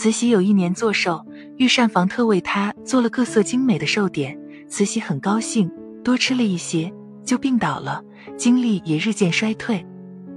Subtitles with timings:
[0.00, 1.22] 慈禧有一年做寿，
[1.58, 4.34] 御膳房特为她做了各色精美的寿点，
[4.66, 5.70] 慈禧很高兴，
[6.02, 6.90] 多吃了一些，
[7.22, 8.02] 就病倒了，
[8.34, 9.84] 精力也日渐衰退。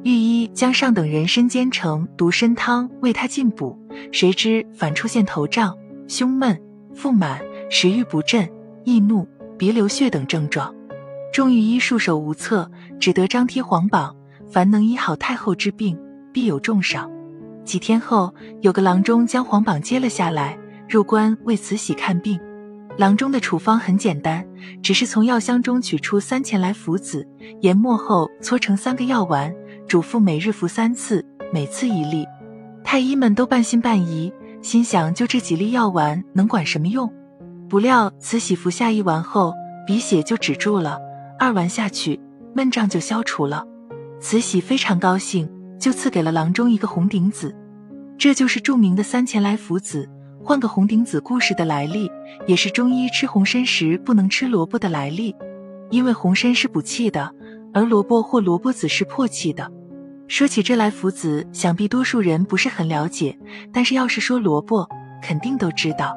[0.04, 3.80] 御医将上等人参煎成独参汤为她进补，
[4.12, 5.74] 谁知反出现头胀、
[6.10, 6.62] 胸闷、
[6.94, 7.40] 腹满、
[7.70, 8.46] 食欲不振、
[8.84, 9.26] 易怒、
[9.58, 10.76] 鼻流血等症状。
[11.32, 12.70] 众御医束手无策，
[13.00, 14.14] 只得张贴皇榜，
[14.52, 15.98] 凡能医好太后之病，
[16.34, 17.10] 必有重赏。
[17.66, 22.40] 几天后，有个郎中将皇榜揭了下来，入关为慈禧看病。
[22.98, 24.46] 郎中的处方很简单，
[24.82, 27.28] 只是从药箱中取出三钱来福子，
[27.62, 29.54] 研末后搓成三个药丸。
[29.88, 32.26] 嘱咐每日服三次，每次一粒。
[32.84, 37.12] 太医们都半信半疑，心想就这几粒药丸能管什么用？
[37.70, 39.54] 不料慈禧服下一丸后，
[39.86, 40.98] 鼻血就止住了；
[41.40, 42.20] 二丸下去，
[42.54, 43.66] 闷胀就消除了。
[44.20, 45.50] 慈禧非常高兴，
[45.84, 47.54] 就赐给了郎中一个红顶子。
[48.18, 50.10] 这就是著名的三钱来福子，
[50.42, 52.10] 换个红顶子故事的来历，
[52.48, 55.36] 也是中医吃红参时不能吃萝卜的来历。
[55.90, 57.30] 因为红参是补气的，
[57.74, 59.70] 而萝卜或萝卜籽是破气的。
[60.30, 63.38] 说起这来福子，想必多数人不是很了解，
[63.74, 64.88] 但是要是说萝卜，
[65.22, 66.16] 肯定都知道。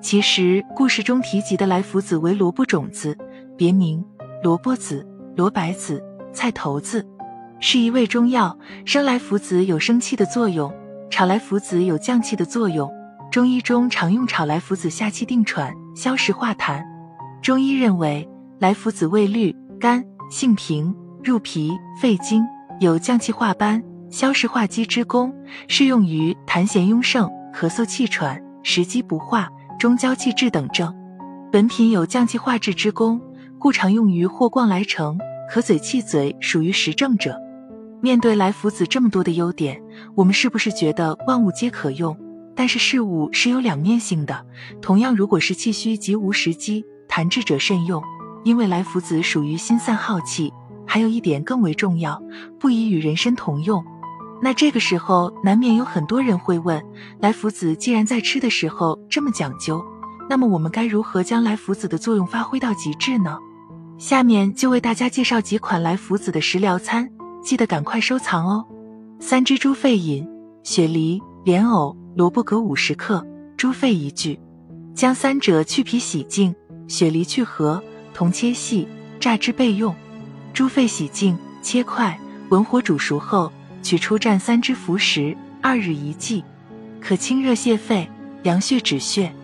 [0.00, 3.14] 其实故事中提及的来福子为萝卜种子，
[3.58, 4.02] 别名
[4.42, 7.06] 萝卜籽、萝白子、菜头子，
[7.64, 8.58] 是一味中药。
[8.84, 10.74] 生来福子有生气的作用，
[11.08, 12.90] 炒来福子有降气的作用。
[13.30, 16.82] 中医中常用炒来福子下气定喘、消食化痰。
[17.40, 22.44] 中医认为来福子味绿、甘，性平，入脾、肺经。
[22.80, 25.32] 有降气化斑、消食化积之功，
[25.68, 30.92] 适用于痰涎壅盛、咳嗽气喘、食积不化、中焦气滞等症。
[31.52, 33.20] 本品有降气化滞之功，
[33.60, 35.16] 故常用于霍光来成、
[35.48, 37.38] 咳嘴气嘴属于实症者。
[38.02, 39.80] 面对来福子这么多的优点，
[40.16, 42.16] 我们是不是觉得万物皆可用？
[42.56, 44.44] 但是事物是有两面性的。
[44.80, 48.02] 同样，如果是气虚及无食积、痰滞者慎用，
[48.42, 50.52] 因为来福子属于心散耗气。
[50.84, 52.20] 还有一点更为重要，
[52.58, 53.84] 不宜与人参同用。
[54.42, 56.84] 那这个时候难免有很多人会问：
[57.20, 59.80] 来福子既然在吃的时候这么讲究，
[60.28, 63.38] 那么我们该如何将来福子的作用发挥到极致呢？
[63.96, 67.08] 下面就为大家介绍几款来福子的食疗餐，
[67.42, 68.64] 记得赶快收藏哦。
[69.18, 70.26] 三支猪肺饮：
[70.62, 73.26] 雪梨、莲藕、萝卜各五十克，
[73.56, 74.38] 猪肺一具。
[74.94, 76.54] 将三者去皮洗净，
[76.86, 77.82] 雪梨去核，
[78.12, 78.86] 同切细，
[79.18, 79.94] 榨汁备用。
[80.52, 82.18] 猪肺洗净，切块，
[82.50, 83.50] 文火煮熟后，
[83.82, 86.44] 取出蘸三支服食，二日一剂，
[87.00, 88.08] 可清热泻肺、
[88.42, 89.34] 凉血止血，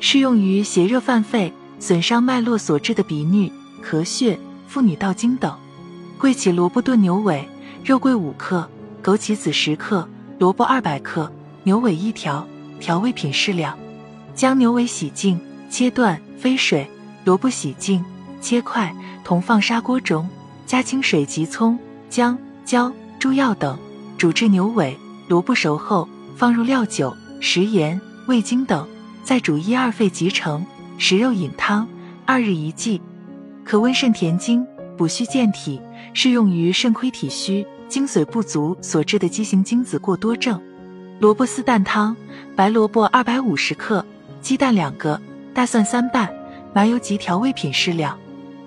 [0.00, 3.50] 适用于邪热犯肺、损伤脉络所致的鼻衄、
[3.82, 5.56] 咳血、妇女盗经等。
[6.20, 7.48] 桂杞萝卜炖牛尾：
[7.82, 8.68] 肉桂五克，
[9.02, 10.06] 枸杞子十克，
[10.38, 11.32] 萝卜二百克，
[11.62, 12.46] 牛尾一条，
[12.78, 13.74] 调味品适量。
[14.34, 16.84] 将牛尾洗净，切断，飞水；
[17.24, 18.04] 萝卜洗净，
[18.38, 18.94] 切块，
[19.24, 20.28] 同放砂锅中。
[20.66, 21.78] 加清水及葱、
[22.10, 22.36] 姜、
[22.66, 23.78] 椒、猪药等，
[24.18, 24.94] 煮至牛尾、
[25.26, 28.86] 萝卜熟后，放入料酒、食盐、味精等，
[29.24, 30.66] 再煮一二沸即成。
[30.98, 31.88] 食肉饮汤，
[32.26, 33.00] 二日一剂，
[33.64, 34.66] 可温肾填精、
[35.00, 35.80] 补虚健体，
[36.12, 40.60] 适用于肾亏体虚、精髓不足所致的畸形精子过多症。
[41.18, 42.14] 萝卜丝蛋汤：
[42.54, 44.04] 白萝卜二百五十克，
[44.42, 45.18] 鸡蛋两个，
[45.54, 46.30] 大蒜三瓣，
[46.74, 48.18] 麻油及调味品适量。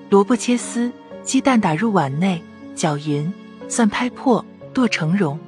[0.09, 0.91] 萝卜切丝。
[1.21, 2.41] 鸡蛋打入碗内，
[2.73, 3.31] 搅匀，
[3.69, 4.43] 蒜拍破，
[4.73, 5.39] 剁成蓉。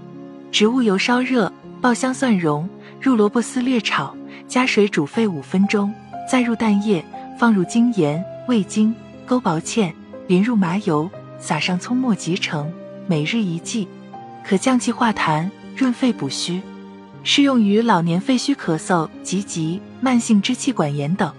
[0.51, 1.51] 植物油烧热，
[1.81, 2.69] 爆香蒜蓉，
[3.01, 4.15] 入萝卜丝略炒，
[4.47, 5.91] 加水煮沸五分钟，
[6.31, 7.03] 再入蛋液，
[7.39, 8.93] 放入精盐、味精，
[9.25, 9.91] 勾薄芡，
[10.27, 11.09] 淋入麻油，
[11.39, 12.71] 撒上葱末即成。
[13.07, 13.87] 每日一剂，
[14.43, 16.59] 可降气化痰、润肺补虚，
[17.23, 21.31] 适用于老年肺虚咳嗽及急慢性支气管炎等。